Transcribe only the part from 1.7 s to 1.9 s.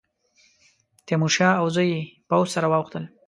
زوی